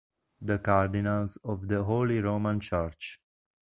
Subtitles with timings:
[0.41, 3.21] The Cardinals of the Holy Roman Church.